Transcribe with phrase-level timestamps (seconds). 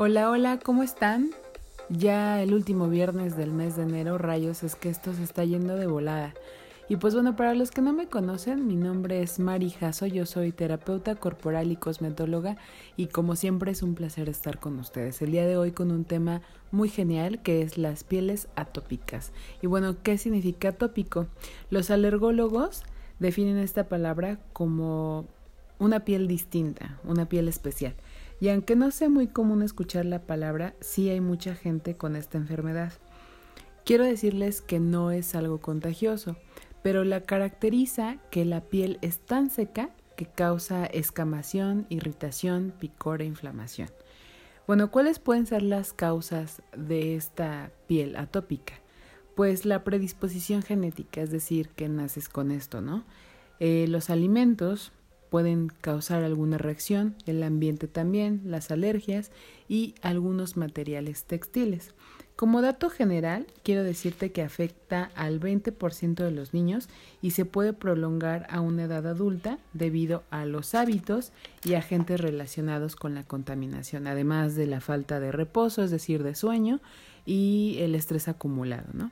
[0.00, 1.30] Hola, hola, ¿cómo están?
[1.88, 5.74] Ya el último viernes del mes de enero, rayos, es que esto se está yendo
[5.74, 6.34] de volada.
[6.88, 10.24] Y pues bueno, para los que no me conocen, mi nombre es Mari Jasso, yo
[10.24, 12.58] soy terapeuta corporal y cosmetóloga
[12.96, 15.20] y como siempre es un placer estar con ustedes.
[15.20, 19.32] El día de hoy con un tema muy genial que es las pieles atópicas.
[19.62, 21.26] Y bueno, ¿qué significa atópico?
[21.70, 22.84] Los alergólogos
[23.18, 25.26] definen esta palabra como
[25.80, 27.94] una piel distinta, una piel especial.
[28.40, 32.38] Y aunque no sea muy común escuchar la palabra, sí hay mucha gente con esta
[32.38, 32.92] enfermedad.
[33.84, 36.36] Quiero decirles que no es algo contagioso
[36.82, 43.26] pero la caracteriza que la piel es tan seca que causa escamación, irritación, picor e
[43.26, 43.90] inflamación.
[44.66, 48.74] Bueno, ¿cuáles pueden ser las causas de esta piel atópica?
[49.34, 53.04] Pues la predisposición genética, es decir, que naces con esto, ¿no?
[53.60, 54.92] Eh, los alimentos
[55.30, 59.30] pueden causar alguna reacción, el ambiente también, las alergias
[59.68, 61.94] y algunos materiales textiles.
[62.38, 66.88] Como dato general, quiero decirte que afecta al 20% de los niños
[67.20, 71.32] y se puede prolongar a una edad adulta debido a los hábitos
[71.64, 76.36] y agentes relacionados con la contaminación, además de la falta de reposo, es decir, de
[76.36, 76.78] sueño
[77.26, 79.10] y el estrés acumulado, ¿no?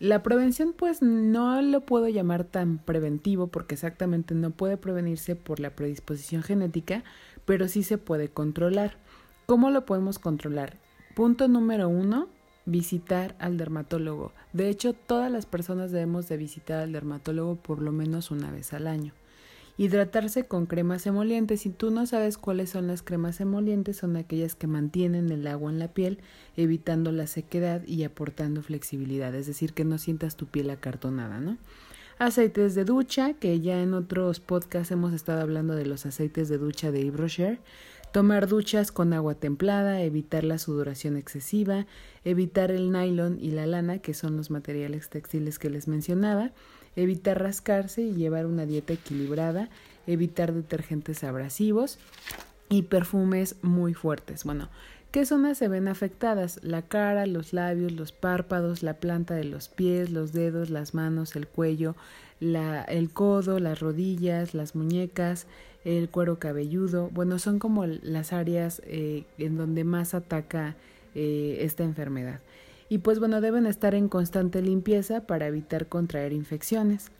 [0.00, 5.60] La prevención pues no lo puedo llamar tan preventivo porque exactamente no puede prevenirse por
[5.60, 7.04] la predisposición genética,
[7.44, 8.96] pero sí se puede controlar.
[9.44, 10.78] ¿Cómo lo podemos controlar?
[11.14, 12.28] Punto número uno,
[12.64, 14.32] visitar al dermatólogo.
[14.54, 18.72] De hecho, todas las personas debemos de visitar al dermatólogo por lo menos una vez
[18.72, 19.12] al año.
[19.80, 21.62] Hidratarse con cremas emolientes.
[21.62, 25.70] Si tú no sabes cuáles son las cremas emolientes, son aquellas que mantienen el agua
[25.70, 26.18] en la piel,
[26.54, 31.56] evitando la sequedad y aportando flexibilidad, es decir, que no sientas tu piel acartonada, ¿no?
[32.18, 36.58] Aceites de ducha, que ya en otros podcasts hemos estado hablando de los aceites de
[36.58, 37.58] ducha de Yves Rocher.
[38.12, 41.86] Tomar duchas con agua templada, evitar la sudoración excesiva,
[42.22, 46.52] evitar el nylon y la lana, que son los materiales textiles que les mencionaba,
[46.96, 49.68] evitar rascarse y llevar una dieta equilibrada,
[50.06, 51.98] evitar detergentes abrasivos
[52.68, 54.44] y perfumes muy fuertes.
[54.44, 54.68] Bueno,
[55.10, 56.60] ¿Qué zonas se ven afectadas?
[56.62, 61.34] La cara, los labios, los párpados, la planta de los pies, los dedos, las manos,
[61.34, 61.96] el cuello,
[62.38, 65.48] la, el codo, las rodillas, las muñecas,
[65.84, 67.10] el cuero cabelludo.
[67.12, 70.76] Bueno, son como las áreas eh, en donde más ataca
[71.16, 72.38] eh, esta enfermedad.
[72.90, 77.10] Y pues bueno, deben estar en constante limpieza para evitar contraer infecciones.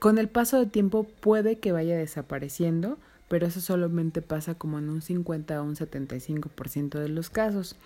[0.00, 2.98] Con el paso del tiempo puede que vaya desapareciendo,
[3.28, 7.76] pero eso solamente pasa como en un 50 o un 75% de los casos.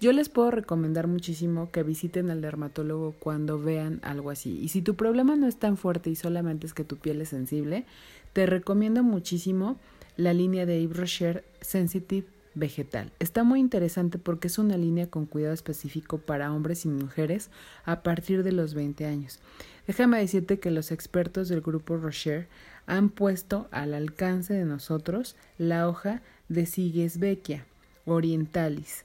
[0.00, 4.58] Yo les puedo recomendar muchísimo que visiten al dermatólogo cuando vean algo así.
[4.60, 7.28] Y si tu problema no es tan fuerte y solamente es que tu piel es
[7.28, 7.86] sensible,
[8.32, 9.78] te recomiendo muchísimo
[10.16, 12.26] la línea de Yves Rocher Sensitive
[12.56, 13.12] Vegetal.
[13.18, 17.50] Está muy interesante porque es una línea con cuidado específico para hombres y mujeres
[17.84, 19.40] a partir de los 20 años.
[19.86, 22.48] Déjame decirte que los expertos del grupo Rocher
[22.86, 27.66] han puesto al alcance de nosotros la hoja de Sigesbeckia
[28.06, 29.04] orientalis.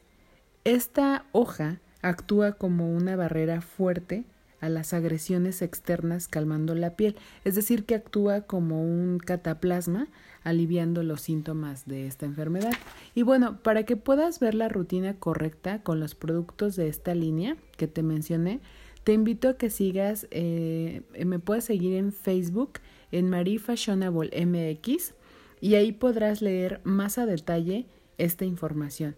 [0.64, 4.24] Esta hoja actúa como una barrera fuerte
[4.62, 10.08] a las agresiones externas calmando la piel, es decir, que actúa como un cataplasma
[10.44, 12.74] aliviando los síntomas de esta enfermedad.
[13.14, 17.58] Y bueno, para que puedas ver la rutina correcta con los productos de esta línea
[17.78, 18.60] que te mencioné,
[19.04, 22.74] te invito a que sigas, eh, me puedes seguir en Facebook
[23.12, 25.14] en Marie Fashionable MX
[25.60, 29.16] y ahí podrás leer más a detalle esta información.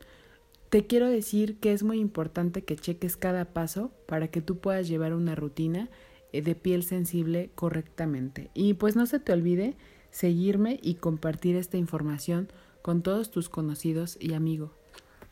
[0.74, 4.88] Te quiero decir que es muy importante que cheques cada paso para que tú puedas
[4.88, 5.88] llevar una rutina
[6.32, 8.50] eh, de piel sensible correctamente.
[8.56, 9.76] Y pues no se te olvide
[10.10, 12.48] seguirme y compartir esta información
[12.82, 14.72] con todos tus conocidos y amigos.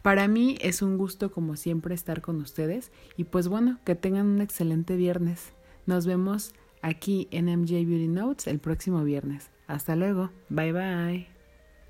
[0.04, 4.28] Para mí es un gusto como siempre estar con ustedes y pues bueno, que tengan
[4.28, 5.54] un excelente viernes.
[5.88, 9.50] Nos vemos aquí en MJ Beauty Notes el próximo viernes.
[9.66, 10.30] Hasta luego.
[10.50, 11.41] Bye bye.